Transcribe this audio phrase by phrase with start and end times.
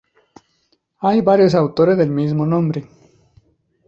[0.97, 2.89] Hay varios autores del mismo nombre.